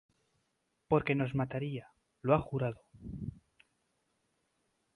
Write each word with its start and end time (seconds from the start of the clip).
porque 0.87 1.13
nos 1.15 1.35
mataría...¡ 1.35 1.85
lo 2.23 2.33
ha 2.33 2.39
jurado!... 2.39 2.81